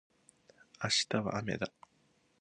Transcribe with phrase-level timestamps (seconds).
[0.83, 1.71] 明日はあめだ